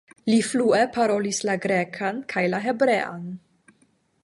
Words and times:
Li 0.29 0.37
flue 0.45 0.79
parolis 0.95 1.41
la 1.49 1.57
grekan 1.67 2.23
kaj 2.35 2.45
la 2.55 2.65
hebrean. 2.67 3.31